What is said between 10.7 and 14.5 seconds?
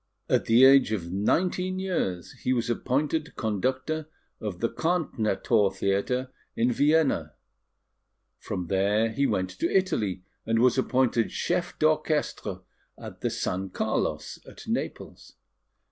appointed Chef d'Orchestre at the San Carlos